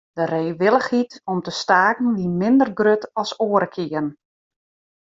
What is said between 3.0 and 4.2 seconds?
as oare kearen.